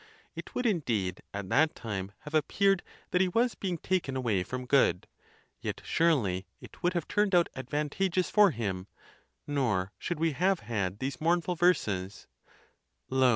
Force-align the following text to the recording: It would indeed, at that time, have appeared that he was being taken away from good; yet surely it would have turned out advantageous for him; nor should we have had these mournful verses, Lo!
It 0.33 0.55
would 0.55 0.65
indeed, 0.65 1.21
at 1.31 1.47
that 1.49 1.75
time, 1.75 2.11
have 2.21 2.33
appeared 2.33 2.81
that 3.11 3.21
he 3.21 3.27
was 3.27 3.53
being 3.53 3.77
taken 3.77 4.15
away 4.15 4.41
from 4.41 4.65
good; 4.65 5.05
yet 5.59 5.79
surely 5.85 6.47
it 6.59 6.81
would 6.81 6.93
have 6.93 7.07
turned 7.07 7.35
out 7.35 7.49
advantageous 7.55 8.31
for 8.31 8.49
him; 8.49 8.87
nor 9.45 9.91
should 9.99 10.19
we 10.19 10.31
have 10.31 10.61
had 10.61 10.97
these 10.97 11.21
mournful 11.21 11.53
verses, 11.53 12.25
Lo! 13.11 13.29